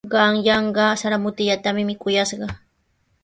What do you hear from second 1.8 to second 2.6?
mikuyashqaa.